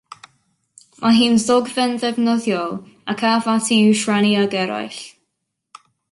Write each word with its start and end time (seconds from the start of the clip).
Mae 1.01 1.17
hi'n 1.17 1.35
ddogfen 1.41 1.91
ddefnyddiol, 2.03 2.73
ac 3.13 3.21
af 3.33 3.49
ati 3.53 3.77
i'w 3.83 3.91
rhannu 3.99 4.31
ag 4.45 4.57
eraill. 4.63 4.97